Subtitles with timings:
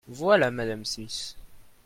[0.07, 0.83] Voilà Mme.
[0.83, 1.37] Smith.